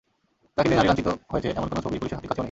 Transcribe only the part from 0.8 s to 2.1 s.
লাঞ্ছিত হয়েছে, এমন কোনো ছবি